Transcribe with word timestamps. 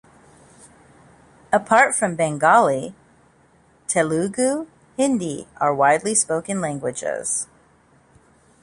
Apart 1.53 1.93
from 1.93 2.15
Bengali, 2.15 2.95
Telugu, 3.87 4.65
Hindi 4.97 5.47
are 5.57 5.75
widely 5.75 6.15
spoken 6.15 6.59
languages. 6.59 7.45